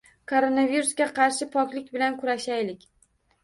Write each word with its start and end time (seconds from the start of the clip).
Koronavirusga 0.31 1.07
qarshi 1.21 1.49
poklik 1.59 1.95
bilan 1.99 2.21
kurashaylik! 2.25 2.93